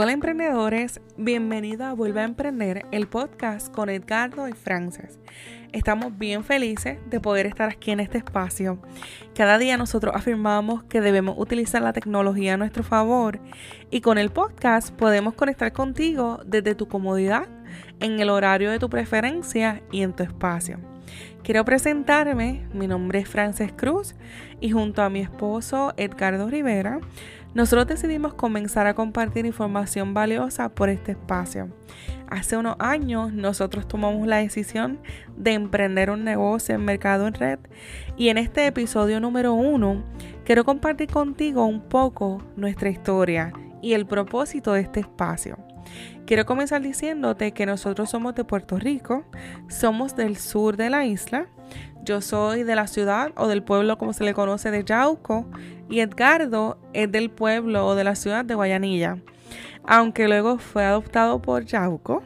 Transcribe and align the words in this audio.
Hola 0.00 0.12
emprendedores, 0.12 1.00
bienvenido 1.16 1.84
a 1.84 1.92
Vuelve 1.92 2.20
a 2.20 2.24
Emprender, 2.24 2.86
el 2.92 3.08
podcast 3.08 3.68
con 3.74 3.88
Edgardo 3.88 4.46
y 4.48 4.52
Frances. 4.52 5.18
Estamos 5.72 6.16
bien 6.16 6.44
felices 6.44 7.00
de 7.10 7.18
poder 7.18 7.46
estar 7.46 7.68
aquí 7.68 7.90
en 7.90 7.98
este 7.98 8.18
espacio. 8.18 8.80
Cada 9.34 9.58
día 9.58 9.76
nosotros 9.76 10.14
afirmamos 10.14 10.84
que 10.84 11.00
debemos 11.00 11.34
utilizar 11.36 11.82
la 11.82 11.92
tecnología 11.92 12.54
a 12.54 12.56
nuestro 12.56 12.84
favor 12.84 13.40
y 13.90 14.00
con 14.00 14.18
el 14.18 14.30
podcast 14.30 14.94
podemos 14.94 15.34
conectar 15.34 15.72
contigo 15.72 16.38
desde 16.46 16.76
tu 16.76 16.86
comodidad, 16.86 17.48
en 17.98 18.20
el 18.20 18.30
horario 18.30 18.70
de 18.70 18.78
tu 18.78 18.88
preferencia 18.88 19.82
y 19.90 20.02
en 20.02 20.12
tu 20.12 20.22
espacio. 20.22 20.78
Quiero 21.42 21.64
presentarme, 21.64 22.68
mi 22.72 22.86
nombre 22.86 23.20
es 23.20 23.28
Frances 23.28 23.72
Cruz 23.72 24.14
y 24.60 24.70
junto 24.70 25.02
a 25.02 25.08
mi 25.08 25.20
esposo 25.20 25.94
Edgardo 25.96 26.48
Rivera, 26.48 27.00
nosotros 27.54 27.86
decidimos 27.86 28.34
comenzar 28.34 28.86
a 28.86 28.94
compartir 28.94 29.46
información 29.46 30.14
valiosa 30.14 30.68
por 30.68 30.88
este 30.88 31.12
espacio. 31.12 31.68
Hace 32.28 32.56
unos 32.56 32.76
años 32.78 33.32
nosotros 33.32 33.88
tomamos 33.88 34.26
la 34.26 34.36
decisión 34.36 35.00
de 35.36 35.54
emprender 35.54 36.10
un 36.10 36.24
negocio 36.24 36.74
en 36.74 36.84
mercado 36.84 37.26
en 37.26 37.34
red 37.34 37.58
y 38.16 38.28
en 38.28 38.38
este 38.38 38.66
episodio 38.66 39.18
número 39.18 39.54
uno 39.54 40.04
quiero 40.44 40.64
compartir 40.64 41.08
contigo 41.10 41.64
un 41.64 41.80
poco 41.80 42.42
nuestra 42.56 42.90
historia 42.90 43.52
y 43.80 43.94
el 43.94 44.06
propósito 44.06 44.72
de 44.74 44.82
este 44.82 45.00
espacio. 45.00 45.67
Quiero 46.26 46.44
comenzar 46.44 46.82
diciéndote 46.82 47.52
que 47.52 47.66
nosotros 47.66 48.10
somos 48.10 48.34
de 48.34 48.44
Puerto 48.44 48.78
Rico, 48.78 49.24
somos 49.68 50.14
del 50.14 50.36
sur 50.36 50.76
de 50.76 50.90
la 50.90 51.06
isla, 51.06 51.46
yo 52.04 52.20
soy 52.20 52.62
de 52.62 52.74
la 52.74 52.86
ciudad 52.86 53.32
o 53.36 53.48
del 53.48 53.62
pueblo 53.62 53.98
como 53.98 54.12
se 54.12 54.24
le 54.24 54.34
conoce 54.34 54.70
de 54.70 54.84
Yauco 54.84 55.46
y 55.90 56.00
Edgardo 56.00 56.78
es 56.92 57.10
del 57.10 57.30
pueblo 57.30 57.86
o 57.86 57.94
de 57.94 58.04
la 58.04 58.14
ciudad 58.14 58.44
de 58.44 58.54
Guayanilla, 58.54 59.18
aunque 59.84 60.28
luego 60.28 60.58
fue 60.58 60.84
adoptado 60.84 61.42
por 61.42 61.64
Yauco. 61.64 62.22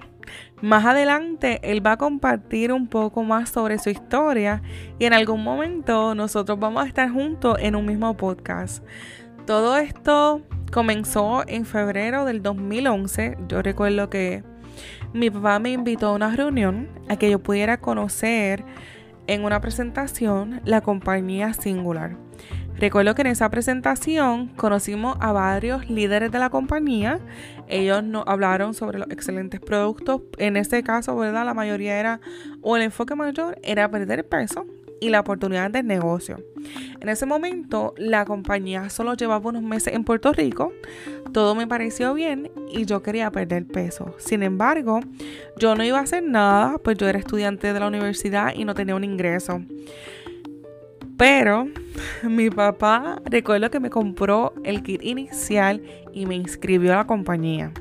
Más 0.60 0.84
adelante 0.84 1.58
él 1.64 1.84
va 1.84 1.92
a 1.92 1.96
compartir 1.96 2.72
un 2.72 2.86
poco 2.86 3.24
más 3.24 3.50
sobre 3.50 3.78
su 3.78 3.90
historia 3.90 4.62
y 4.98 5.04
en 5.04 5.14
algún 5.14 5.42
momento 5.42 6.14
nosotros 6.14 6.58
vamos 6.60 6.84
a 6.84 6.86
estar 6.86 7.10
juntos 7.10 7.56
en 7.60 7.74
un 7.74 7.86
mismo 7.86 8.16
podcast. 8.16 8.84
Todo 9.46 9.76
esto 9.76 10.42
comenzó 10.72 11.44
en 11.46 11.66
febrero 11.66 12.24
del 12.24 12.42
2011. 12.42 13.36
Yo 13.46 13.62
recuerdo 13.62 14.10
que 14.10 14.42
mi 15.12 15.30
papá 15.30 15.58
me 15.58 15.70
invitó 15.70 16.08
a 16.08 16.14
una 16.14 16.34
reunión 16.34 16.88
a 17.08 17.16
que 17.16 17.30
yo 17.30 17.38
pudiera 17.38 17.78
conocer 17.78 18.64
en 19.26 19.44
una 19.44 19.60
presentación 19.60 20.60
la 20.64 20.80
compañía 20.80 21.52
Singular. 21.52 22.16
Recuerdo 22.76 23.14
que 23.14 23.20
en 23.20 23.28
esa 23.28 23.50
presentación 23.50 24.48
conocimos 24.56 25.16
a 25.20 25.30
varios 25.30 25.88
líderes 25.90 26.32
de 26.32 26.38
la 26.38 26.48
compañía. 26.48 27.20
Ellos 27.68 28.02
nos 28.02 28.24
hablaron 28.26 28.72
sobre 28.72 28.98
los 28.98 29.10
excelentes 29.10 29.60
productos. 29.60 30.22
En 30.38 30.56
este 30.56 30.82
caso, 30.82 31.14
¿verdad? 31.14 31.44
La 31.44 31.54
mayoría 31.54 32.00
era, 32.00 32.20
o 32.62 32.76
el 32.76 32.82
enfoque 32.82 33.14
mayor 33.14 33.58
era 33.62 33.90
perder 33.90 34.26
peso 34.26 34.66
y 35.02 35.08
la 35.08 35.20
oportunidad 35.20 35.68
de 35.72 35.82
negocio. 35.82 36.38
En 37.00 37.08
ese 37.08 37.26
momento, 37.26 37.92
la 37.96 38.24
compañía 38.24 38.88
solo 38.88 39.14
llevaba 39.14 39.48
unos 39.48 39.64
meses 39.64 39.94
en 39.94 40.04
Puerto 40.04 40.32
Rico. 40.32 40.72
Todo 41.32 41.56
me 41.56 41.66
pareció 41.66 42.14
bien 42.14 42.52
y 42.70 42.84
yo 42.84 43.02
quería 43.02 43.28
perder 43.32 43.66
peso. 43.66 44.14
Sin 44.18 44.44
embargo, 44.44 45.00
yo 45.58 45.74
no 45.74 45.82
iba 45.82 45.98
a 45.98 46.02
hacer 46.02 46.22
nada, 46.22 46.78
pues 46.78 46.96
yo 46.98 47.08
era 47.08 47.18
estudiante 47.18 47.72
de 47.72 47.80
la 47.80 47.88
universidad 47.88 48.54
y 48.54 48.64
no 48.64 48.74
tenía 48.74 48.94
un 48.94 49.02
ingreso. 49.02 49.60
Pero 51.16 51.66
mi 52.22 52.48
papá 52.48 53.20
recuerdo 53.24 53.72
que 53.72 53.80
me 53.80 53.90
compró 53.90 54.54
el 54.62 54.84
kit 54.84 55.02
inicial 55.02 55.82
y 56.12 56.26
me 56.26 56.36
inscribió 56.36 56.92
a 56.92 56.98
la 56.98 57.06
compañía. 57.08 57.72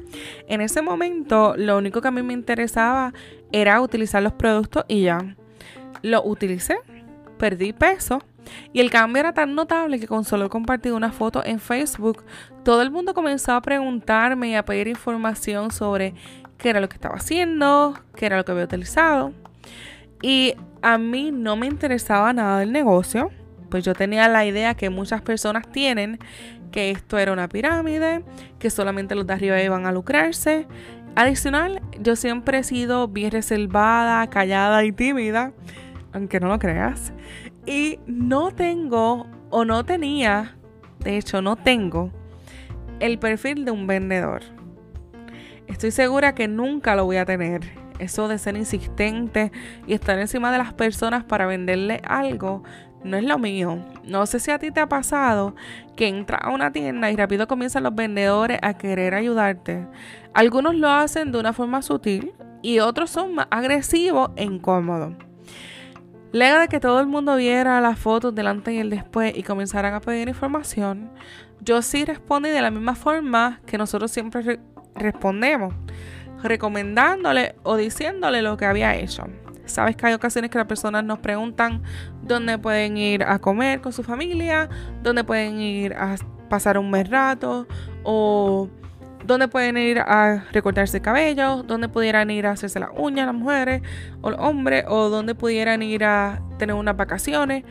En 0.47 0.61
ese 0.61 0.81
momento 0.81 1.53
lo 1.55 1.77
único 1.77 2.01
que 2.01 2.07
a 2.07 2.11
mí 2.11 2.23
me 2.23 2.33
interesaba 2.33 3.13
era 3.51 3.79
utilizar 3.79 4.23
los 4.23 4.33
productos 4.33 4.85
y 4.87 5.03
ya. 5.03 5.35
Lo 6.01 6.23
utilicé, 6.23 6.77
perdí 7.41 7.73
peso 7.73 8.21
y 8.71 8.81
el 8.81 8.91
cambio 8.91 9.19
era 9.19 9.33
tan 9.33 9.55
notable 9.55 9.99
que 9.99 10.07
con 10.07 10.23
solo 10.23 10.47
compartir 10.47 10.93
una 10.93 11.11
foto 11.11 11.43
en 11.43 11.59
Facebook, 11.59 12.23
todo 12.63 12.83
el 12.83 12.91
mundo 12.91 13.15
comenzó 13.15 13.53
a 13.53 13.61
preguntarme 13.63 14.49
y 14.49 14.55
a 14.55 14.63
pedir 14.63 14.87
información 14.87 15.71
sobre 15.71 16.13
qué 16.59 16.69
era 16.69 16.79
lo 16.79 16.87
que 16.87 16.97
estaba 16.97 17.15
haciendo, 17.15 17.95
qué 18.15 18.27
era 18.27 18.37
lo 18.37 18.45
que 18.45 18.51
había 18.51 18.65
utilizado. 18.65 19.33
Y 20.21 20.53
a 20.83 20.99
mí 20.99 21.31
no 21.31 21.55
me 21.55 21.65
interesaba 21.65 22.31
nada 22.31 22.59
del 22.59 22.71
negocio, 22.71 23.31
pues 23.71 23.83
yo 23.83 23.95
tenía 23.95 24.27
la 24.27 24.45
idea 24.45 24.75
que 24.75 24.91
muchas 24.91 25.23
personas 25.23 25.67
tienen, 25.71 26.19
que 26.71 26.91
esto 26.91 27.17
era 27.17 27.33
una 27.33 27.49
pirámide, 27.49 28.23
que 28.59 28.69
solamente 28.69 29.15
los 29.15 29.25
de 29.25 29.33
arriba 29.33 29.59
iban 29.63 29.87
a 29.87 29.91
lucrarse. 29.91 30.67
Adicional, 31.15 31.81
yo 31.99 32.15
siempre 32.15 32.59
he 32.59 32.63
sido 32.63 33.07
bien 33.07 33.31
reservada, 33.31 34.29
callada 34.29 34.85
y 34.85 34.91
tímida, 34.91 35.53
aunque 36.13 36.39
no 36.39 36.47
lo 36.47 36.59
creas. 36.59 37.13
Y 37.65 37.99
no 38.07 38.51
tengo 38.51 39.27
o 39.49 39.65
no 39.65 39.83
tenía, 39.85 40.55
de 40.99 41.17
hecho 41.17 41.41
no 41.41 41.55
tengo, 41.55 42.11
el 42.99 43.19
perfil 43.19 43.65
de 43.65 43.71
un 43.71 43.87
vendedor. 43.87 44.41
Estoy 45.67 45.91
segura 45.91 46.35
que 46.35 46.47
nunca 46.47 46.95
lo 46.95 47.05
voy 47.05 47.17
a 47.17 47.25
tener 47.25 47.61
eso 47.99 48.27
de 48.27 48.39
ser 48.39 48.57
insistente 48.57 49.51
y 49.85 49.93
estar 49.93 50.17
encima 50.17 50.51
de 50.51 50.57
las 50.57 50.73
personas 50.73 51.23
para 51.23 51.45
venderle 51.45 52.01
algo 52.03 52.63
no 53.03 53.17
es 53.17 53.23
lo 53.23 53.39
mío. 53.39 53.79
No 54.03 54.25
sé 54.25 54.39
si 54.39 54.51
a 54.51 54.59
ti 54.59 54.71
te 54.71 54.79
ha 54.79 54.87
pasado 54.87 55.55
que 55.95 56.07
entras 56.07 56.41
a 56.43 56.49
una 56.49 56.71
tienda 56.71 57.09
y 57.11 57.15
rápido 57.15 57.47
comienzan 57.47 57.83
los 57.83 57.95
vendedores 57.95 58.59
a 58.61 58.77
querer 58.77 59.15
ayudarte. 59.15 59.87
Algunos 60.33 60.75
lo 60.75 60.89
hacen 60.89 61.31
de 61.31 61.39
una 61.39 61.53
forma 61.53 61.81
sutil 61.81 62.33
y 62.61 62.79
otros 62.79 63.09
son 63.09 63.35
más 63.35 63.47
agresivos 63.49 64.31
e 64.35 64.43
incómodos. 64.43 65.13
Luego 66.33 66.59
de 66.59 66.67
que 66.69 66.79
todo 66.79 66.99
el 67.01 67.07
mundo 67.07 67.35
viera 67.35 67.81
las 67.81 67.99
fotos 67.99 68.33
delante 68.33 68.73
y 68.73 68.77
el 68.77 68.89
después 68.89 69.33
y 69.35 69.43
comenzaran 69.43 69.93
a 69.93 69.99
pedir 69.99 70.29
información, 70.29 71.11
yo 71.59 71.81
sí 71.81 72.05
respondí 72.05 72.49
de 72.49 72.61
la 72.61 72.71
misma 72.71 72.95
forma 72.95 73.59
que 73.65 73.77
nosotros 73.77 74.11
siempre 74.11 74.59
respondemos 74.95 75.73
recomendándole 76.41 77.55
o 77.63 77.75
diciéndole 77.75 78.41
lo 78.41 78.57
que 78.57 78.65
había 78.65 78.95
hecho. 78.95 79.25
Sabes 79.65 79.95
que 79.95 80.07
hay 80.07 80.13
ocasiones 80.13 80.49
que 80.49 80.57
las 80.57 80.67
personas 80.67 81.03
nos 81.03 81.19
preguntan 81.19 81.83
dónde 82.23 82.57
pueden 82.57 82.97
ir 82.97 83.23
a 83.23 83.39
comer 83.39 83.81
con 83.81 83.93
su 83.93 84.03
familia, 84.03 84.69
dónde 85.03 85.23
pueden 85.23 85.59
ir 85.59 85.93
a 85.93 86.15
pasar 86.49 86.77
un 86.77 86.89
mes 86.91 87.09
rato 87.09 87.67
o 88.03 88.69
dónde 89.31 89.47
pueden 89.47 89.77
ir 89.77 89.99
a 89.99 90.43
recortarse 90.51 90.97
el 90.97 91.03
cabello, 91.03 91.63
dónde 91.63 91.87
pudieran 91.87 92.29
ir 92.29 92.45
a 92.47 92.51
hacerse 92.51 92.79
las 92.79 92.89
uñas 92.95 93.25
las 93.25 93.35
mujeres 93.35 93.81
o 94.21 94.29
los 94.29 94.39
hombres 94.39 94.83
o 94.87 95.09
dónde 95.09 95.35
pudieran 95.35 95.81
ir 95.81 96.03
a 96.03 96.41
tener 96.59 96.75
unas 96.75 96.97
vacaciones. 96.97 97.63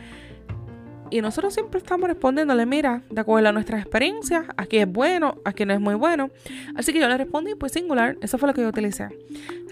Y 1.10 1.21
nosotros 1.21 1.53
siempre 1.53 1.78
estamos 1.78 2.09
respondiéndole, 2.09 2.66
mira, 2.66 3.03
de 3.10 3.21
acuerdo 3.21 3.48
a 3.48 3.53
nuestras 3.53 3.81
experiencias, 3.82 4.44
aquí 4.56 4.78
es 4.78 4.91
bueno, 4.91 5.38
aquí 5.44 5.65
no 5.65 5.75
es 5.75 5.81
muy 5.81 5.94
bueno. 5.94 6.31
Así 6.76 6.93
que 6.93 7.00
yo 7.00 7.09
le 7.09 7.16
respondí, 7.16 7.54
pues 7.56 7.72
singular, 7.72 8.16
eso 8.21 8.38
fue 8.38 8.48
lo 8.48 8.54
que 8.54 8.62
yo 8.62 8.69
utilicé. 8.69 9.09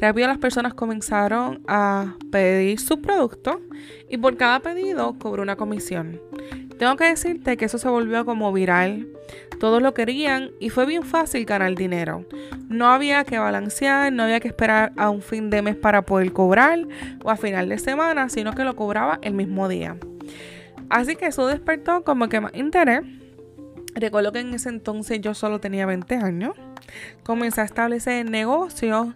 Rápido 0.00 0.27
las 0.27 0.38
personas 0.38 0.75
comenzaron 0.75 1.62
a 1.69 2.16
pedir 2.32 2.81
su 2.81 3.00
producto 3.00 3.60
y 4.09 4.16
por 4.16 4.37
cada 4.37 4.60
pedido 4.60 5.16
cobró 5.19 5.43
una 5.43 5.56
comisión. 5.56 6.21
Tengo 6.78 6.97
que 6.97 7.04
decirte 7.04 7.56
que 7.56 7.65
eso 7.65 7.78
se 7.78 7.88
volvió 7.88 8.25
como 8.25 8.53
viral. 8.53 9.09
Todos 9.59 9.82
lo 9.82 9.94
querían 9.94 10.50
y 10.60 10.71
fue 10.71 10.87
bien 10.87 11.03
fácil 11.03 11.44
ganar 11.44 11.75
dinero. 11.75 12.25
No 12.69 12.88
había 12.88 13.25
que 13.25 13.38
balancear, 13.38 14.12
no 14.12 14.22
había 14.22 14.38
que 14.38 14.48
esperar 14.48 14.93
a 14.97 15.10
un 15.10 15.21
fin 15.21 15.50
de 15.50 15.62
mes 15.62 15.77
para 15.77 16.03
poder 16.03 16.32
cobrar 16.32 16.81
o 17.25 17.31
a 17.31 17.37
final 17.37 17.69
de 17.69 17.78
semana, 17.78 18.28
sino 18.28 18.53
que 18.53 18.62
lo 18.62 18.77
cobraba 18.77 19.19
el 19.22 19.34
mismo 19.34 19.69
día. 19.69 19.97
Así 20.91 21.16
que 21.16 21.26
eso 21.26 21.47
despertó 21.47 22.03
como 22.04 22.28
que 22.28 22.41
más 22.41 22.54
interés. 22.54 23.03
Recuerdo 23.95 24.33
que 24.33 24.41
en 24.41 24.54
ese 24.54 24.68
entonces 24.68 25.21
yo 25.21 25.34
solo 25.34 25.60
tenía 25.60 25.86
20 25.86 26.16
años. 26.16 26.53
Comencé 27.22 27.60
a 27.60 27.65
establecer 27.65 28.28
negocios 28.30 29.09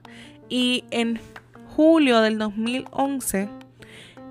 y 0.49 0.85
en 0.91 1.21
julio 1.77 2.21
del 2.21 2.39
2011 2.39 3.49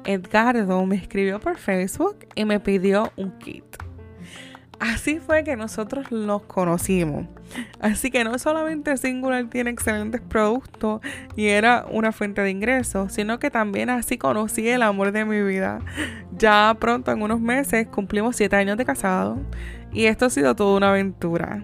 Edgardo 0.05 0.85
me 0.85 0.95
escribió 0.95 1.39
por 1.39 1.57
Facebook 1.57 2.27
y 2.35 2.45
me 2.45 2.59
pidió 2.59 3.11
un 3.15 3.31
kit. 3.39 3.63
Así 4.81 5.19
fue 5.19 5.43
que 5.43 5.55
nosotros 5.55 6.11
los 6.11 6.41
conocimos. 6.41 7.27
Así 7.79 8.09
que 8.09 8.23
no 8.23 8.39
solamente 8.39 8.97
Singular 8.97 9.45
tiene 9.45 9.69
excelentes 9.69 10.21
productos 10.21 11.01
y 11.35 11.49
era 11.49 11.85
una 11.91 12.11
fuente 12.11 12.41
de 12.41 12.49
ingresos, 12.49 13.13
sino 13.13 13.37
que 13.37 13.51
también 13.51 13.91
así 13.91 14.17
conocí 14.17 14.67
el 14.67 14.81
amor 14.81 15.11
de 15.11 15.23
mi 15.23 15.43
vida. 15.43 15.81
Ya 16.35 16.75
pronto, 16.79 17.11
en 17.11 17.21
unos 17.21 17.39
meses, 17.39 17.85
cumplimos 17.89 18.35
7 18.35 18.55
años 18.55 18.75
de 18.75 18.83
casado 18.83 19.37
y 19.93 20.05
esto 20.05 20.25
ha 20.25 20.29
sido 20.31 20.55
toda 20.55 20.77
una 20.77 20.89
aventura. 20.89 21.63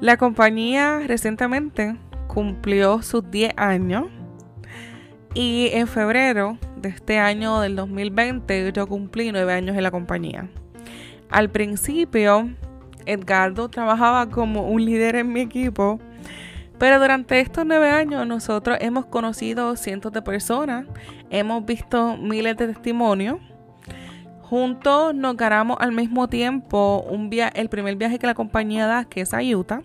La 0.00 0.16
compañía 0.16 1.00
recientemente 1.06 1.96
cumplió 2.28 3.02
sus 3.02 3.30
10 3.30 3.52
años 3.58 4.06
y 5.34 5.68
en 5.74 5.86
febrero 5.86 6.56
de 6.78 6.88
este 6.88 7.18
año 7.18 7.60
del 7.60 7.76
2020 7.76 8.72
yo 8.72 8.86
cumplí 8.86 9.32
9 9.32 9.52
años 9.52 9.76
en 9.76 9.82
la 9.82 9.90
compañía. 9.90 10.48
Al 11.32 11.48
principio, 11.48 12.50
Edgardo 13.06 13.70
trabajaba 13.70 14.28
como 14.28 14.68
un 14.68 14.84
líder 14.84 15.16
en 15.16 15.32
mi 15.32 15.40
equipo 15.40 15.98
Pero 16.78 17.00
durante 17.00 17.40
estos 17.40 17.64
nueve 17.64 17.88
años 17.88 18.26
nosotros 18.26 18.76
hemos 18.82 19.06
conocido 19.06 19.74
cientos 19.76 20.12
de 20.12 20.20
personas, 20.20 20.84
hemos 21.30 21.64
visto 21.64 22.18
miles 22.18 22.58
de 22.58 22.66
testimonios. 22.66 23.38
Juntos 24.42 25.14
nos 25.14 25.34
ganamos 25.38 25.78
al 25.80 25.92
mismo 25.92 26.28
tiempo 26.28 27.02
un 27.08 27.30
el 27.32 27.68
primer 27.70 27.96
viaje 27.96 28.18
que 28.18 28.26
la 28.26 28.34
compañía 28.34 28.86
da, 28.86 29.06
que 29.06 29.22
es 29.22 29.32
a 29.32 29.40
Utah, 29.40 29.80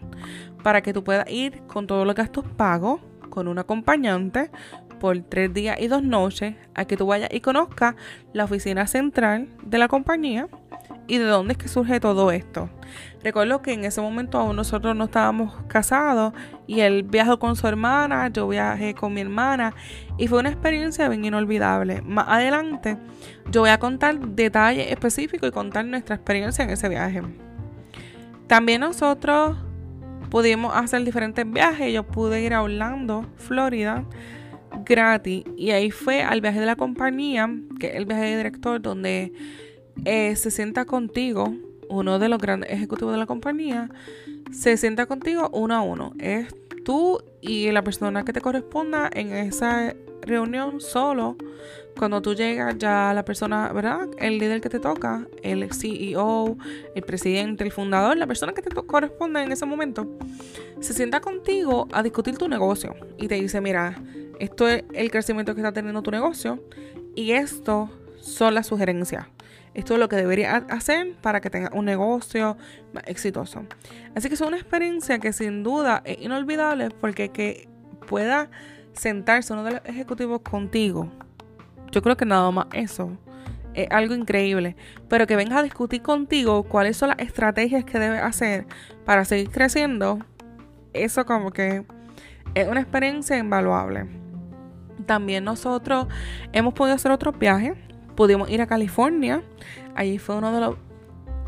para 0.64 0.82
que 0.82 0.92
tú 0.92 1.04
puedas 1.06 1.30
ir 1.30 1.62
con 1.68 1.88
todos 1.88 2.06
los 2.06 2.16
gastos 2.16 2.44
pagos, 2.58 3.00
con 3.30 3.48
un 3.48 3.58
acompañante, 3.58 4.52
por 5.00 5.18
tres 5.20 5.54
días 5.54 5.80
y 5.80 5.88
dos 5.88 6.04
noches, 6.04 6.56
a 6.74 6.84
que 6.84 6.98
tú 6.98 7.06
vayas 7.06 7.30
y 7.32 7.40
conozcas 7.40 7.96
la 8.34 8.44
oficina 8.44 8.86
central 8.88 9.48
de 9.64 9.78
la 9.78 9.88
compañía 9.88 10.50
y 11.08 11.18
de 11.18 11.26
dónde 11.26 11.54
es 11.54 11.58
que 11.58 11.68
surge 11.68 12.00
todo 12.00 12.32
esto. 12.32 12.70
Recuerdo 13.24 13.62
que 13.62 13.74
en 13.74 13.86
ese 13.86 14.02
momento 14.02 14.38
aún 14.38 14.56
nosotros 14.56 14.96
no 14.96 15.06
estábamos 15.06 15.54
casados 15.68 16.34
y 16.66 16.82
él 16.82 17.04
viajó 17.04 17.40
con 17.40 17.56
su 17.56 17.68
hermana, 17.68 18.30
yo 18.30 18.48
viajé 18.48 18.94
con 18.94 19.14
mi 19.14 19.22
hermana 19.22 19.74
y 20.18 20.28
fue 20.28 20.40
una 20.40 20.50
experiencia 20.50 21.10
bien 21.10 21.26
inolvidable. 21.26 22.02
Más 22.02 22.28
adelante 22.28 22.98
yo 23.52 23.62
voy 23.62 23.70
a 23.70 23.80
contar 23.80 24.20
detalles 24.20 24.92
específicos 24.92 25.50
y 25.50 25.52
contar 25.52 25.86
nuestra 25.86 26.16
experiencia 26.16 26.64
en 26.64 26.72
ese 26.72 26.90
viaje. 26.90 27.22
También 28.48 28.82
nosotros 28.82 29.58
pudimos 30.30 30.76
hacer 30.76 31.04
diferentes 31.04 31.50
viajes. 31.50 31.94
Yo 31.94 32.04
pude 32.04 32.42
ir 32.42 32.54
a 32.54 32.62
Orlando, 32.62 33.26
Florida, 33.36 34.06
gratis. 34.86 35.44
Y 35.58 35.72
ahí 35.72 35.92
fue 35.92 36.24
al 36.24 36.42
viaje 36.42 36.60
de 36.60 36.66
la 36.66 36.76
compañía, 36.76 37.50
que 37.80 37.88
es 37.88 37.96
el 37.96 38.06
viaje 38.06 38.24
de 38.24 38.38
director, 38.38 38.82
donde 38.82 39.34
eh, 40.06 40.36
se 40.36 40.52
sienta 40.52 40.86
contigo, 40.86 41.54
uno 41.90 42.20
de 42.20 42.30
los 42.30 42.40
grandes 42.40 42.72
ejecutivos 42.72 43.14
de 43.14 43.20
la 43.20 43.26
compañía, 43.26 43.90
se 44.52 44.78
sienta 44.78 45.06
contigo 45.06 45.50
uno 45.54 45.76
a 45.76 45.82
uno. 45.82 46.14
Es 46.20 46.54
tú 46.84 47.22
y 47.42 47.72
la 47.72 47.82
persona 47.82 48.24
que 48.24 48.34
te 48.34 48.42
corresponda 48.42 49.10
en 49.14 49.34
esa 49.34 49.94
reunión 50.22 50.80
solo. 50.82 51.36
Cuando 51.98 52.22
tú 52.22 52.36
llegas, 52.36 52.78
ya 52.78 53.12
la 53.14 53.26
persona, 53.26 53.74
¿verdad? 53.74 54.08
El 54.20 54.38
líder 54.38 54.62
que 54.62 54.70
te 54.70 54.80
toca, 54.80 55.28
el 55.42 55.68
CEO, 55.74 56.58
el 56.94 57.04
presidente, 57.04 57.64
el 57.64 57.72
fundador, 57.72 58.16
la 58.18 58.28
persona 58.28 58.54
que 58.54 58.62
te 58.62 58.70
corresponde 58.70 59.42
en 59.42 59.52
ese 59.52 59.66
momento, 59.66 60.08
se 60.80 60.94
sienta 60.94 61.22
contigo 61.22 61.88
a 61.92 62.04
discutir 62.04 62.38
tu 62.38 62.48
negocio 62.48 62.96
y 63.18 63.28
te 63.28 63.36
dice, 63.36 63.62
mira, 63.62 64.00
esto 64.40 64.68
es 64.68 64.84
el 64.94 65.10
crecimiento 65.10 65.56
que 65.56 65.62
está 65.62 65.72
teniendo 65.72 66.04
tu 66.04 66.12
negocio 66.12 66.64
y 67.16 67.32
esto 67.32 67.90
son 68.22 68.54
las 68.54 68.68
sugerencias. 68.68 69.26
Esto 69.78 69.94
es 69.94 70.00
lo 70.00 70.10
que 70.10 70.16
deberías 70.16 70.64
hacer 70.70 71.14
para 71.22 71.40
que 71.40 71.52
tengas 71.52 71.70
un 71.72 71.86
negocio 71.86 72.58
exitoso. 73.06 73.64
Así 74.16 74.28
que 74.28 74.34
es 74.34 74.42
una 74.42 74.58
experiencia 74.58 75.20
que 75.20 75.32
sin 75.32 75.62
duda 75.62 76.02
es 76.04 76.20
inolvidable 76.20 76.90
porque 76.90 77.30
que 77.30 77.70
pueda 78.08 78.50
sentarse 78.94 79.54
uno 79.54 79.64
de 79.64 79.74
los 79.74 79.82
ejecutivos 79.86 80.42
contigo, 80.42 81.12
yo 81.92 82.02
creo 82.02 82.18
que 82.18 82.26
nada 82.26 82.50
más 82.50 82.66
eso 82.74 83.16
es 83.76 83.88
algo 83.92 84.16
increíble. 84.16 84.76
Pero 85.10 85.28
que 85.28 85.36
venga 85.36 85.60
a 85.60 85.64
discutir 85.64 86.02
contigo 86.02 86.64
cuáles 86.64 86.98
son 86.98 87.10
las 87.10 87.20
estrategias 87.20 87.86
que 87.86 88.00
debes 88.00 88.24
hacer 88.24 88.66
para 89.06 89.26
seguir 89.26 89.52
creciendo, 89.52 90.18
eso 90.94 91.24
como 91.28 91.52
que 91.52 91.86
es 92.56 92.68
una 92.68 92.82
experiencia 92.82 93.38
invaluable. 93.38 94.08
También 95.06 95.44
nosotros 95.44 96.08
hemos 96.52 96.74
podido 96.74 96.96
hacer 96.96 97.12
otros 97.12 97.38
viajes 97.38 97.78
pudimos 98.18 98.50
ir 98.50 98.62
a 98.62 98.68
California. 98.68 99.42
Allí 99.96 100.18
fue 100.18 100.36
uno 100.36 100.52
de 100.52 100.60
los 100.60 100.76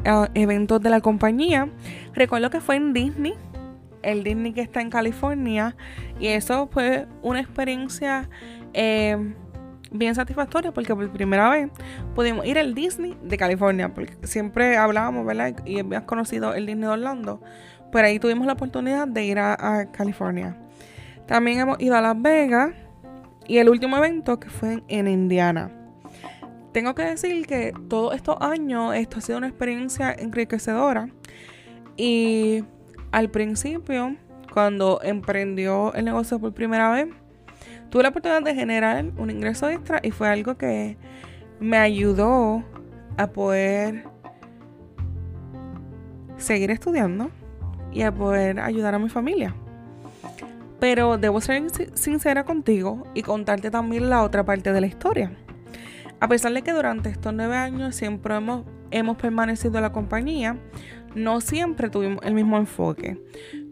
eh, 0.06 0.28
eventos 0.36 0.82
de 0.82 0.90
la 0.90 1.02
compañía. 1.02 1.68
Recuerdo 2.14 2.50
que 2.50 2.62
fue 2.62 2.78
en 2.78 2.94
Disney, 2.94 3.34
el 4.04 4.24
Disney 4.24 4.54
que 4.54 4.62
está 4.62 4.80
en 4.80 4.90
California. 4.90 5.76
Y 6.20 6.28
eso 6.28 6.70
fue 6.72 7.08
una 7.22 7.42
experiencia 7.42 8.30
eh, 8.74 9.18
bien 9.92 10.14
satisfactoria 10.14 10.72
porque 10.72 10.96
por 10.96 11.10
primera 11.12 11.50
vez 11.50 11.70
pudimos 12.14 12.46
ir 12.46 12.60
al 12.60 12.74
Disney 12.74 13.18
de 13.22 13.36
California. 13.36 13.94
Porque 13.94 14.16
siempre 14.24 14.78
hablábamos, 14.78 15.26
¿verdad? 15.26 15.56
Y 15.66 15.80
habías 15.80 16.04
conocido 16.04 16.54
el 16.54 16.68
Disney 16.68 16.84
de 16.84 16.94
Orlando. 16.94 17.42
Pero 17.92 18.08
ahí 18.08 18.20
tuvimos 18.20 18.46
la 18.46 18.54
oportunidad 18.54 19.08
de 19.08 19.26
ir 19.26 19.40
a, 19.40 19.54
a 19.54 19.92
California. 19.92 20.56
También 21.26 21.60
hemos 21.60 21.82
ido 21.82 21.96
a 21.96 22.02
Las 22.02 22.22
Vegas. 22.22 22.72
Y 23.48 23.58
el 23.58 23.68
último 23.70 23.98
evento 23.98 24.40
que 24.40 24.52
fue 24.52 24.84
en 24.88 25.08
Indiana 25.08 25.72
tengo 26.72 26.94
que 26.96 27.04
decir 27.04 27.46
que 27.48 27.74
todos 27.88 28.16
estos 28.16 28.38
años 28.42 28.96
esto 28.96 29.18
ha 29.18 29.22
sido 29.22 29.38
una 29.38 29.48
experiencia 29.48 30.12
enriquecedora. 30.12 31.10
Y 31.98 32.64
al 33.12 33.30
principio, 33.30 34.16
cuando 34.54 35.00
emprendió 35.04 35.94
el 35.94 36.06
negocio 36.06 36.40
por 36.40 36.54
primera 36.54 36.92
vez, 36.92 37.08
tuve 37.90 38.04
la 38.04 38.10
oportunidad 38.10 38.44
de 38.44 38.56
generar 38.56 39.06
un 39.18 39.32
ingreso 39.32 39.70
extra 39.70 40.00
y 40.04 40.12
fue 40.12 40.30
algo 40.30 40.58
que 40.58 40.98
me 41.60 41.78
ayudó 41.78 42.64
a 43.18 43.28
poder 43.28 44.08
seguir 46.38 46.72
estudiando 46.72 47.32
y 47.92 48.04
a 48.04 48.14
poder 48.14 48.60
ayudar 48.60 48.96
a 48.96 49.00
mi 49.00 49.10
familia. 49.10 49.56
Pero 50.80 51.18
debo 51.18 51.42
ser 51.42 51.64
sincera 51.96 52.46
contigo 52.46 53.06
y 53.14 53.24
contarte 53.24 53.70
también 53.70 54.10
la 54.10 54.24
otra 54.24 54.46
parte 54.46 54.72
de 54.72 54.80
la 54.80 54.88
historia. 54.88 55.32
A 56.20 56.28
pesar 56.28 56.54
de 56.54 56.62
que 56.62 56.74
durante 56.74 57.10
estos 57.10 57.34
nueve 57.34 57.56
años 57.56 57.96
siempre 57.96 58.36
hemos, 58.36 58.66
hemos 58.92 59.18
permanecido 59.18 59.78
en 59.78 59.84
la 59.84 59.92
compañía, 59.92 60.58
no 61.16 61.42
siempre 61.42 61.90
tuvimos 61.90 62.20
el 62.24 62.34
mismo 62.34 62.58
enfoque. 62.58 63.18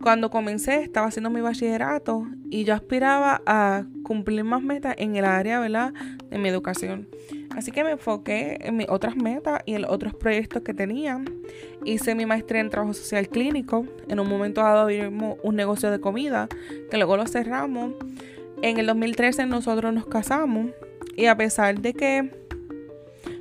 Cuando 0.01 0.29
comencé 0.29 0.81
estaba 0.81 1.07
haciendo 1.07 1.29
mi 1.29 1.41
bachillerato 1.41 2.25
y 2.49 2.63
yo 2.63 2.73
aspiraba 2.73 3.41
a 3.45 3.85
cumplir 4.03 4.44
más 4.44 4.63
metas 4.63 4.95
en 4.97 5.15
el 5.15 5.25
área 5.25 5.59
¿verdad? 5.59 5.94
de 6.29 6.38
mi 6.38 6.49
educación. 6.49 7.09
Así 7.55 7.71
que 7.71 7.83
me 7.83 7.91
enfoqué 7.91 8.57
en 8.61 8.77
mis 8.77 8.88
otras 8.88 9.15
metas 9.15 9.61
y 9.65 9.73
en 9.73 9.85
otros 9.85 10.13
proyectos 10.13 10.61
que 10.61 10.73
tenía. 10.73 11.19
Hice 11.85 12.15
mi 12.15 12.25
maestría 12.25 12.61
en 12.61 12.69
trabajo 12.69 12.93
social 12.93 13.27
clínico. 13.27 13.85
En 14.07 14.19
un 14.19 14.29
momento 14.29 14.61
dado 14.61 14.81
abrimos 14.81 15.38
un 15.43 15.55
negocio 15.55 15.91
de 15.91 16.00
comida 16.00 16.47
que 16.89 16.97
luego 16.97 17.17
lo 17.17 17.25
cerramos. 17.27 17.93
En 18.61 18.77
el 18.77 18.88
2013 18.88 19.45
nosotros 19.47 19.93
nos 19.93 20.05
casamos 20.05 20.67
y 21.17 21.25
a 21.25 21.35
pesar 21.35 21.81
de 21.81 21.93
que 21.93 22.31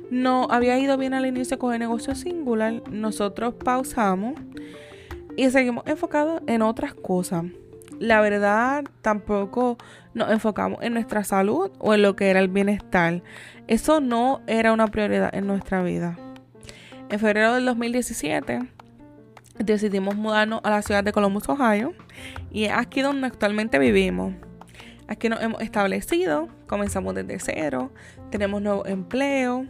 no 0.09 0.47
había 0.49 0.77
ido 0.79 0.97
bien 0.97 1.13
al 1.13 1.25
inicio 1.25 1.57
con 1.59 1.73
el 1.73 1.79
negocio 1.79 2.15
singular, 2.15 2.81
nosotros 2.89 3.53
pausamos 3.53 4.33
y 5.37 5.49
seguimos 5.49 5.85
enfocados 5.87 6.41
en 6.47 6.63
otras 6.63 6.93
cosas. 6.93 7.45
La 7.99 8.19
verdad, 8.21 8.83
tampoco 9.01 9.77
nos 10.13 10.31
enfocamos 10.31 10.79
en 10.81 10.93
nuestra 10.93 11.23
salud 11.23 11.71
o 11.79 11.93
en 11.93 12.01
lo 12.01 12.15
que 12.15 12.29
era 12.29 12.39
el 12.39 12.47
bienestar. 12.47 13.23
Eso 13.67 14.01
no 14.01 14.41
era 14.47 14.73
una 14.73 14.87
prioridad 14.87 15.33
en 15.33 15.47
nuestra 15.47 15.83
vida. 15.83 16.17
En 17.09 17.19
febrero 17.19 17.53
del 17.55 17.65
2017 17.65 18.67
decidimos 19.59 20.15
mudarnos 20.15 20.61
a 20.63 20.69
la 20.69 20.81
ciudad 20.81 21.03
de 21.03 21.11
Columbus, 21.11 21.47
Ohio, 21.49 21.93
y 22.51 22.65
es 22.65 22.71
aquí 22.71 23.01
donde 23.01 23.27
actualmente 23.27 23.79
vivimos. 23.79 24.33
Aquí 25.07 25.29
nos 25.29 25.41
hemos 25.41 25.61
establecido, 25.61 26.49
comenzamos 26.67 27.15
desde 27.15 27.39
cero, 27.39 27.91
tenemos 28.29 28.61
nuevo 28.61 28.85
empleo 28.85 29.65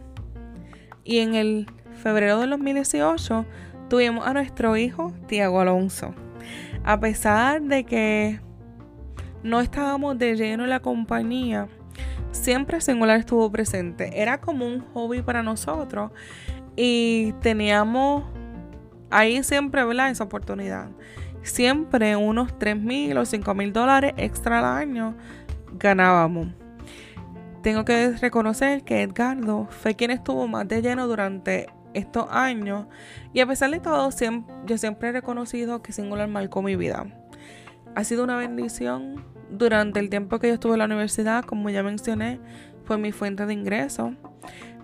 y 1.04 1.18
en 1.18 1.34
el 1.34 1.66
febrero 2.02 2.40
de 2.40 2.46
2018 2.46 3.46
tuvimos 3.88 4.26
a 4.26 4.32
nuestro 4.32 4.76
hijo 4.76 5.12
Tiago 5.26 5.60
Alonso. 5.60 6.14
A 6.84 7.00
pesar 7.00 7.62
de 7.62 7.84
que 7.84 8.40
no 9.42 9.60
estábamos 9.60 10.18
de 10.18 10.36
lleno 10.36 10.64
en 10.64 10.70
la 10.70 10.80
compañía, 10.80 11.68
siempre 12.30 12.80
Singular 12.80 13.18
estuvo 13.18 13.50
presente. 13.50 14.20
Era 14.20 14.40
como 14.40 14.66
un 14.66 14.80
hobby 14.92 15.22
para 15.22 15.42
nosotros 15.42 16.10
y 16.76 17.32
teníamos 17.40 18.24
ahí 19.10 19.42
siempre 19.42 19.84
¿verdad? 19.84 20.10
esa 20.10 20.24
oportunidad 20.24 20.90
siempre 21.42 22.16
unos 22.16 22.58
3 22.58 22.76
mil 22.76 23.16
o 23.16 23.24
5 23.24 23.54
mil 23.54 23.72
dólares 23.72 24.12
extra 24.16 24.58
al 24.58 24.64
año 24.64 25.14
ganábamos. 25.72 26.48
Tengo 27.68 27.84
que 27.84 28.12
reconocer 28.12 28.82
que 28.82 29.02
Edgardo 29.02 29.66
fue 29.68 29.94
quien 29.94 30.10
estuvo 30.10 30.48
más 30.48 30.66
de 30.66 30.80
lleno 30.80 31.06
durante 31.06 31.66
estos 31.92 32.26
años 32.30 32.86
y 33.34 33.40
a 33.40 33.46
pesar 33.46 33.70
de 33.70 33.78
todo, 33.78 34.08
yo 34.64 34.78
siempre 34.78 35.10
he 35.10 35.12
reconocido 35.12 35.82
que 35.82 35.92
Singular 35.92 36.28
marcó 36.28 36.62
mi 36.62 36.76
vida. 36.76 37.04
Ha 37.94 38.04
sido 38.04 38.24
una 38.24 38.38
bendición 38.38 39.22
durante 39.50 40.00
el 40.00 40.08
tiempo 40.08 40.38
que 40.38 40.48
yo 40.48 40.54
estuve 40.54 40.72
en 40.72 40.78
la 40.78 40.86
universidad, 40.86 41.44
como 41.44 41.68
ya 41.68 41.82
mencioné, 41.82 42.40
fue 42.84 42.96
mi 42.96 43.12
fuente 43.12 43.44
de 43.44 43.52
ingreso. 43.52 44.14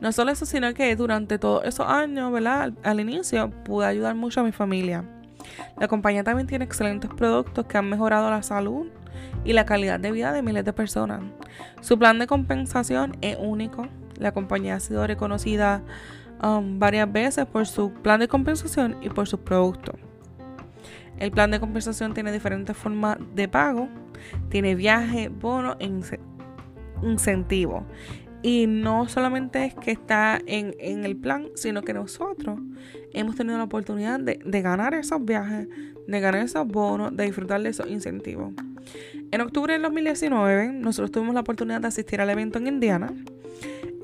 No 0.03 0.13
solo 0.13 0.33
eso, 0.33 0.45
sino 0.45 0.75
que 0.75 0.95
durante 0.95 1.39
todos 1.39 1.65
esos 1.65 1.89
años, 1.89 2.31
¿verdad? 2.33 2.75
al 2.83 3.01
inicio 3.01 3.49
pude 3.65 3.87
ayudar 3.87 4.15
mucho 4.15 4.41
a 4.41 4.45
mi 4.45 4.53
familia. 4.53 5.07
La 5.81 5.89
compañía 5.89 6.23
también 6.23 6.47
tiene 6.47 6.67
excelentes 6.67 7.11
productos 7.17 7.65
que 7.65 7.79
han 7.79 7.89
mejorado 7.89 8.29
la 8.29 8.43
salud 8.43 8.89
y 9.45 9.53
la 9.53 9.65
calidad 9.65 10.01
de 10.01 10.13
vida 10.13 10.33
de 10.33 10.43
miles 10.43 10.65
de 10.65 10.73
personas. 10.73 11.23
Su 11.81 11.99
plan 11.99 12.19
de 12.19 12.27
compensación 12.27 13.17
es 13.21 13.37
único. 13.39 13.89
La 14.19 14.33
compañía 14.33 14.77
ha 14.77 14.81
sido 14.81 15.07
reconocida 15.07 15.83
um, 16.43 16.79
varias 16.79 17.11
veces 17.13 17.47
por 17.47 17.67
su 17.67 17.93
plan 17.93 18.21
de 18.21 18.29
compensación 18.29 18.97
y 19.03 19.09
por 19.09 19.27
sus 19.27 19.41
productos. 19.41 19.97
El 21.19 21.31
plan 21.31 21.51
de 21.51 21.61
compensación 21.61 22.15
tiene 22.15 22.33
diferentes 22.33 22.77
formas 22.77 23.19
de 23.35 23.49
pago. 23.49 23.89
Tiene 24.49 24.75
viaje, 24.75 25.29
bono 25.29 25.77
e 25.79 25.91
incentivo. 27.03 27.85
Y 28.45 28.67
no 28.67 29.09
solamente 29.09 29.65
es 29.65 29.75
que 29.75 29.91
está 29.91 30.39
en, 30.45 30.75
el 30.79 31.17
plan, 31.17 31.49
sino 31.55 31.81
que 31.81 31.95
nosotros 31.95 32.61
hemos 33.15 33.37
tenido 33.37 33.57
la 33.57 33.65
oportunidad 33.65 34.21
de, 34.21 34.39
de, 34.45 34.61
ganar 34.61 34.93
esos 34.93 35.25
viajes, 35.25 35.67
de 36.07 36.21
ganar 36.21 36.43
esos 36.43 36.67
bonos, 36.69 37.17
de 37.17 37.25
disfrutar 37.25 37.63
de 37.63 37.71
esos 37.71 37.89
incentivos. 37.89 38.53
En 39.31 39.41
octubre 39.41 39.73
del 39.73 39.81
2019, 39.81 40.73
nosotros 40.75 41.11
tuvimos 41.11 41.35
la 41.35 41.41
oportunidad 41.41 41.81
de 41.81 41.89
asistir 41.89 42.21
al 42.21 42.29
evento 42.29 42.59
en 42.59 42.67
Indiana. 42.67 43.15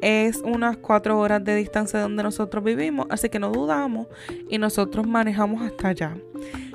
Es 0.01 0.39
unas 0.39 0.79
cuatro 0.79 1.19
horas 1.19 1.45
de 1.45 1.55
distancia 1.57 1.99
de 1.99 2.05
donde 2.05 2.23
nosotros 2.23 2.65
vivimos, 2.65 3.09
así 3.11 3.29
que 3.29 3.39
no 3.39 3.53
dudamos 3.53 4.07
y 4.49 4.57
nosotros 4.57 5.07
manejamos 5.07 5.61
hasta 5.61 5.89
allá. 5.89 6.17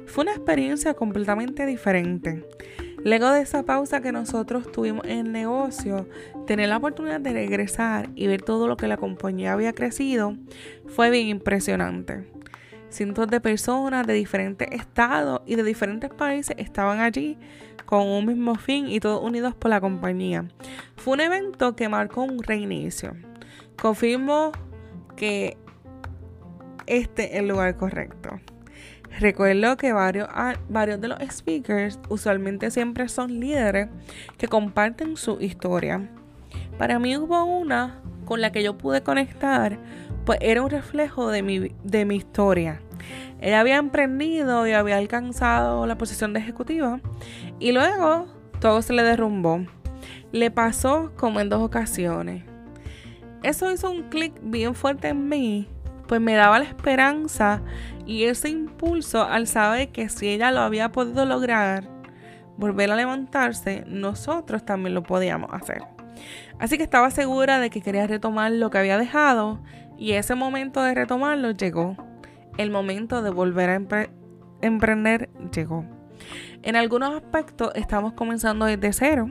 Fue 0.05 0.21
una 0.21 0.33
experiencia 0.33 0.93
completamente 0.93 1.65
diferente. 1.65 2.45
Luego 3.05 3.29
de 3.29 3.41
esa 3.41 3.61
pausa 3.61 4.01
que 4.01 4.11
nosotros 4.11 4.71
tuvimos 4.71 5.05
en 5.05 5.27
el 5.27 5.31
negocio, 5.31 6.09
tener 6.47 6.69
la 6.69 6.77
oportunidad 6.77 7.21
de 7.21 7.33
regresar 7.33 8.09
y 8.15 8.25
ver 8.25 8.41
todo 8.41 8.67
lo 8.67 8.77
que 8.77 8.87
la 8.87 8.97
compañía 8.97 9.53
había 9.53 9.73
crecido 9.73 10.35
fue 10.87 11.11
bien 11.11 11.27
impresionante. 11.27 12.27
Cientos 12.89 13.27
de 13.27 13.39
personas 13.39 14.07
de 14.07 14.13
diferentes 14.13 14.67
estados 14.71 15.41
y 15.45 15.53
de 15.53 15.61
diferentes 15.61 16.09
países 16.09 16.55
estaban 16.57 16.99
allí 16.99 17.37
con 17.85 18.07
un 18.07 18.25
mismo 18.25 18.55
fin 18.55 18.87
y 18.87 18.99
todos 18.99 19.21
unidos 19.23 19.53
por 19.53 19.69
la 19.69 19.79
compañía. 19.79 20.45
Fue 20.95 21.13
un 21.13 21.19
evento 21.19 21.75
que 21.75 21.87
marcó 21.87 22.23
un 22.23 22.41
reinicio. 22.41 23.15
Confirmo 23.79 24.51
que 25.15 25.57
este 26.87 27.35
es 27.35 27.39
el 27.41 27.49
lugar 27.49 27.77
correcto. 27.77 28.39
Recuerdo 29.19 29.77
que 29.77 29.93
varios, 29.93 30.27
ah, 30.31 30.55
varios 30.67 30.99
de 30.99 31.07
los 31.07 31.19
speakers 31.29 31.99
usualmente 32.09 32.69
siempre 32.69 33.07
son 33.07 33.39
líderes 33.39 33.87
que 34.37 34.47
comparten 34.47 35.15
su 35.15 35.39
historia. 35.39 36.09
Para 36.77 36.99
mí 36.99 37.15
hubo 37.15 37.45
una 37.45 38.01
con 38.25 38.41
la 38.41 38.51
que 38.51 38.61
yo 38.61 38.77
pude 38.77 39.03
conectar, 39.03 39.79
pues 40.25 40.39
era 40.41 40.61
un 40.61 40.69
reflejo 40.69 41.29
de 41.29 41.43
mi, 41.43 41.71
de 41.83 42.05
mi 42.05 42.17
historia. 42.17 42.81
Ella 43.39 43.61
había 43.61 43.77
emprendido 43.77 44.67
y 44.67 44.73
había 44.73 44.97
alcanzado 44.97 45.85
la 45.85 45.97
posición 45.97 46.33
de 46.33 46.39
ejecutiva 46.39 46.99
y 47.59 47.71
luego 47.71 48.27
todo 48.59 48.81
se 48.81 48.93
le 48.93 49.03
derrumbó. 49.03 49.65
Le 50.33 50.51
pasó 50.51 51.13
como 51.15 51.39
en 51.39 51.47
dos 51.47 51.61
ocasiones. 51.61 52.43
Eso 53.43 53.71
hizo 53.71 53.91
un 53.91 54.09
clic 54.09 54.33
bien 54.41 54.75
fuerte 54.75 55.09
en 55.09 55.29
mí 55.29 55.69
pues 56.07 56.21
me 56.21 56.33
daba 56.33 56.59
la 56.59 56.65
esperanza 56.65 57.61
y 58.05 58.25
ese 58.25 58.49
impulso 58.49 59.23
al 59.23 59.47
saber 59.47 59.91
que 59.91 60.09
si 60.09 60.29
ella 60.29 60.51
lo 60.51 60.61
había 60.61 60.91
podido 60.91 61.25
lograr, 61.25 61.89
volver 62.57 62.91
a 62.91 62.95
levantarse, 62.95 63.83
nosotros 63.87 64.65
también 64.65 64.93
lo 64.93 65.03
podíamos 65.03 65.49
hacer. 65.53 65.83
Así 66.59 66.77
que 66.77 66.83
estaba 66.83 67.11
segura 67.11 67.59
de 67.59 67.69
que 67.69 67.81
quería 67.81 68.07
retomar 68.07 68.51
lo 68.51 68.69
que 68.69 68.77
había 68.77 68.97
dejado 68.97 69.61
y 69.97 70.13
ese 70.13 70.35
momento 70.35 70.81
de 70.83 70.93
retomarlo 70.93 71.51
llegó. 71.51 71.97
El 72.57 72.71
momento 72.71 73.21
de 73.21 73.31
volver 73.31 73.69
a 73.69 74.07
emprender 74.61 75.29
llegó. 75.53 75.85
En 76.63 76.75
algunos 76.75 77.13
aspectos 77.15 77.71
estamos 77.75 78.13
comenzando 78.13 78.65
desde 78.65 78.93
cero 78.93 79.29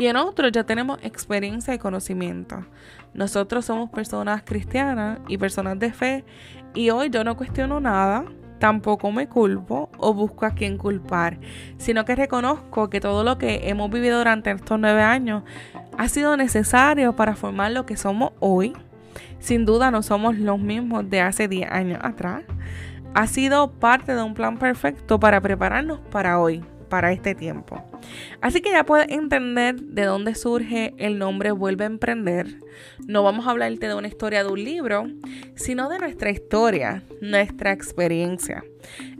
y 0.00 0.06
en 0.06 0.16
otros 0.16 0.50
ya 0.50 0.64
tenemos 0.64 0.98
experiencia 1.02 1.74
y 1.74 1.78
conocimiento. 1.78 2.64
Nosotros 3.12 3.66
somos 3.66 3.90
personas 3.90 4.42
cristianas 4.42 5.18
y 5.28 5.36
personas 5.36 5.78
de 5.78 5.92
fe 5.92 6.24
y 6.72 6.88
hoy 6.88 7.10
yo 7.10 7.22
no 7.22 7.36
cuestiono 7.36 7.80
nada, 7.80 8.24
tampoco 8.58 9.12
me 9.12 9.28
culpo 9.28 9.90
o 9.98 10.14
busco 10.14 10.46
a 10.46 10.52
quien 10.52 10.78
culpar, 10.78 11.38
sino 11.76 12.06
que 12.06 12.16
reconozco 12.16 12.88
que 12.88 12.98
todo 12.98 13.24
lo 13.24 13.36
que 13.36 13.68
hemos 13.68 13.90
vivido 13.90 14.16
durante 14.16 14.50
estos 14.50 14.80
nueve 14.80 15.02
años 15.02 15.42
ha 15.98 16.08
sido 16.08 16.34
necesario 16.38 17.14
para 17.14 17.36
formar 17.36 17.72
lo 17.72 17.84
que 17.84 17.98
somos 17.98 18.32
hoy. 18.40 18.72
Sin 19.38 19.66
duda 19.66 19.90
no 19.90 20.02
somos 20.02 20.38
los 20.38 20.58
mismos 20.58 21.10
de 21.10 21.20
hace 21.20 21.46
diez 21.46 21.70
años 21.70 21.98
atrás. 22.02 22.44
Ha 23.12 23.26
sido 23.26 23.70
parte 23.72 24.14
de 24.14 24.22
un 24.22 24.32
plan 24.32 24.56
perfecto 24.56 25.20
para 25.20 25.42
prepararnos 25.42 26.00
para 26.10 26.40
hoy 26.40 26.64
para 26.90 27.12
este 27.12 27.34
tiempo. 27.34 27.82
Así 28.42 28.60
que 28.60 28.72
ya 28.72 28.84
puedes 28.84 29.08
entender 29.08 29.80
de 29.80 30.04
dónde 30.04 30.34
surge 30.34 30.92
el 30.98 31.18
nombre 31.18 31.52
Vuelve 31.52 31.84
a 31.84 31.86
Emprender. 31.86 32.58
No 33.06 33.22
vamos 33.22 33.46
a 33.46 33.52
hablarte 33.52 33.88
de 33.88 33.94
una 33.94 34.08
historia 34.08 34.44
de 34.44 34.50
un 34.50 34.62
libro, 34.62 35.06
sino 35.54 35.88
de 35.88 35.98
nuestra 35.98 36.30
historia, 36.30 37.02
nuestra 37.22 37.72
experiencia. 37.72 38.62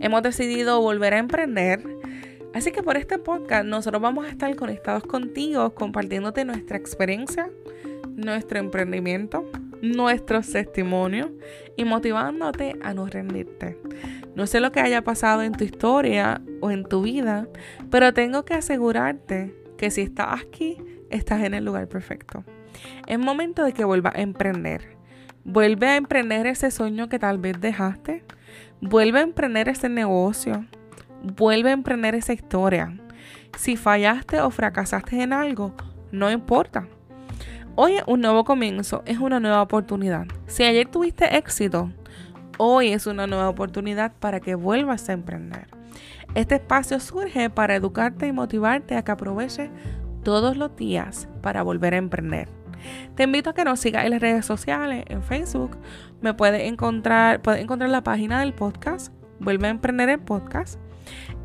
Hemos 0.01 0.23
decidido 0.23 0.83
volver 0.83 1.15
a 1.15 1.19
emprender. 1.19 1.83
Así 2.53 2.73
que 2.73 2.83
por 2.83 2.97
este 2.97 3.19
podcast 3.19 3.65
nosotros 3.65 4.03
vamos 4.03 4.27
a 4.27 4.29
estar 4.29 4.55
conectados 4.57 5.05
contigo, 5.05 5.73
compartiéndote 5.73 6.45
nuestra 6.45 6.77
experiencia, 6.77 7.49
nuestro 8.17 8.59
emprendimiento, 8.59 9.49
nuestros 9.83 10.51
testimonios 10.51 11.31
y 11.77 11.85
motivándote 11.85 12.77
a 12.83 12.95
no 12.95 13.07
rendirte. 13.07 13.79
No 14.35 14.47
sé 14.47 14.61
lo 14.61 14.73
que 14.73 14.81
haya 14.81 15.03
pasado 15.03 15.43
en 15.43 15.53
tu 15.53 15.65
historia 15.65 16.41
o 16.61 16.71
en 16.71 16.85
tu 16.85 17.03
vida, 17.03 17.49
pero 17.91 18.13
tengo 18.13 18.45
que 18.45 18.55
asegurarte 18.55 19.55
que 19.77 19.91
si 19.91 20.03
estás 20.03 20.41
aquí, 20.41 20.79
estás 21.11 21.43
en 21.43 21.55
el 21.55 21.65
lugar 21.65 21.89
perfecto. 21.89 22.45
Es 23.07 23.19
momento 23.19 23.65
de 23.65 23.73
que 23.73 23.85
vuelvas 23.85 24.15
a 24.15 24.21
emprender. 24.21 24.97
Vuelve 25.45 25.89
a 25.89 25.97
emprender 25.97 26.47
ese 26.47 26.71
sueño 26.71 27.09
que 27.09 27.19
tal 27.19 27.39
vez 27.39 27.61
dejaste. 27.61 28.25
Vuelve 28.81 29.21
a 29.21 29.23
emprender 29.23 29.69
ese 29.69 29.89
negocio. 29.89 30.67
Vuelve 31.23 31.71
a 31.71 31.75
emprender 31.75 32.15
esa 32.15 32.33
historia. 32.33 32.97
Si 33.57 33.77
fallaste 33.77 34.41
o 34.41 34.51
fracasaste 34.51 35.21
en 35.23 35.33
algo, 35.33 35.75
no 36.13 36.31
importa. 36.31 36.87
Hoy 37.77 37.95
es 37.95 38.03
un 38.07 38.21
nuevo 38.21 38.45
comienzo, 38.45 39.03
es 39.07 39.19
una 39.19 39.41
nueva 39.41 39.63
oportunidad. 39.63 40.27
Si 40.47 40.65
ayer 40.65 40.89
tuviste 40.89 41.37
éxito, 41.37 41.91
hoy 42.59 42.89
es 42.89 43.07
una 43.07 43.27
nueva 43.27 43.49
oportunidad 43.49 44.13
para 44.19 44.41
que 44.41 44.57
vuelvas 44.57 45.09
a 45.09 45.13
emprender. 45.13 45.69
Este 46.35 46.57
espacio 46.57 46.99
surge 47.01 47.49
para 47.49 47.77
educarte 47.77 48.27
y 48.27 48.33
motivarte 48.33 48.97
a 48.97 49.03
que 49.03 49.13
aproveches 49.13 49.71
todos 50.25 50.57
los 50.57 50.77
días 50.77 51.29
para 51.43 51.63
volver 51.63 51.95
a 51.95 51.99
emprender. 51.99 52.49
Te 53.15 53.23
invito 53.23 53.51
a 53.51 53.55
que 53.55 53.65
nos 53.65 53.81
sigas 53.81 54.05
en 54.05 54.11
las 54.11 54.21
redes 54.21 54.45
sociales, 54.45 55.05
en 55.09 55.23
Facebook. 55.23 55.77
Me 56.21 56.35
puedes 56.35 56.63
encontrar, 56.63 57.41
puedes 57.41 57.63
encontrar 57.63 57.91
la 57.91 58.03
página 58.03 58.41
del 58.41 58.53
podcast, 58.53 59.13
Vuelve 59.39 59.69
a 59.69 59.71
Emprender 59.71 60.09
el 60.11 60.21
Podcast. 60.21 60.79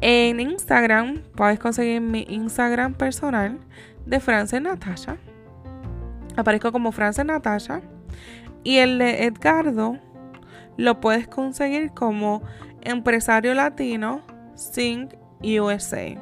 En 0.01 0.39
Instagram 0.39 1.21
puedes 1.35 1.59
conseguir 1.59 2.01
mi 2.01 2.25
Instagram 2.27 2.93
personal 2.93 3.57
de 4.05 4.19
Frances 4.19 4.61
Natasha. 4.61 5.17
Aparezco 6.37 6.71
como 6.71 6.91
Frances 6.91 7.25
Natasha. 7.25 7.81
Y 8.63 8.77
el 8.77 8.97
de 8.97 9.25
Edgardo 9.25 9.99
lo 10.77 10.99
puedes 10.99 11.27
conseguir 11.27 11.91
como 11.91 12.41
empresario 12.81 13.53
latino 13.53 14.21
Sync 14.55 15.13
USA. 15.41 16.15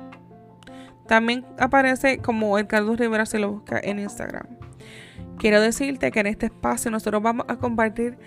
También 1.07 1.45
aparece 1.59 2.19
como 2.19 2.57
Edgardo 2.57 2.95
Rivera 2.95 3.25
si 3.25 3.37
lo 3.37 3.51
busca 3.51 3.79
en 3.81 3.99
Instagram. 3.99 4.47
Quiero 5.37 5.61
decirte 5.61 6.11
que 6.11 6.19
en 6.19 6.27
este 6.27 6.45
espacio 6.47 6.91
nosotros 6.91 7.21
vamos 7.21 7.45
a 7.49 7.57
compartir 7.57 8.17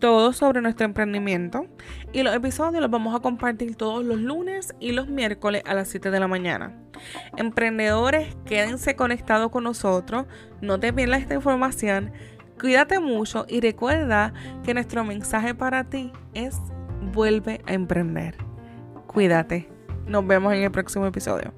todo 0.00 0.32
sobre 0.32 0.60
nuestro 0.60 0.86
emprendimiento 0.86 1.66
y 2.12 2.22
los 2.22 2.34
episodios 2.34 2.80
los 2.82 2.90
vamos 2.90 3.14
a 3.14 3.20
compartir 3.20 3.76
todos 3.76 4.04
los 4.04 4.18
lunes 4.18 4.74
y 4.80 4.92
los 4.92 5.06
miércoles 5.06 5.62
a 5.66 5.74
las 5.74 5.88
7 5.88 6.10
de 6.10 6.18
la 6.18 6.26
mañana. 6.26 6.74
Emprendedores, 7.36 8.36
quédense 8.44 8.96
conectados 8.96 9.50
con 9.50 9.64
nosotros, 9.64 10.26
no 10.60 10.80
te 10.80 10.92
pierdas 10.92 11.20
esta 11.20 11.34
información 11.34 12.12
Cuídate 12.60 13.00
mucho 13.00 13.46
y 13.48 13.60
recuerda 13.60 14.34
que 14.64 14.74
nuestro 14.74 15.02
mensaje 15.02 15.54
para 15.54 15.84
ti 15.84 16.12
es 16.34 16.58
vuelve 17.14 17.62
a 17.66 17.72
emprender. 17.72 18.36
Cuídate. 19.06 19.70
Nos 20.06 20.26
vemos 20.26 20.52
en 20.52 20.64
el 20.64 20.70
próximo 20.70 21.06
episodio. 21.06 21.54